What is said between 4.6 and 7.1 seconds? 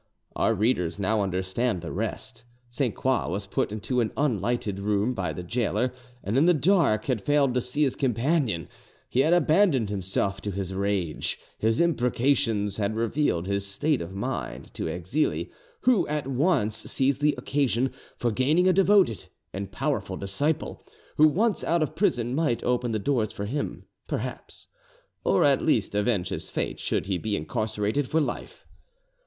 room by the gaoler, and in the dark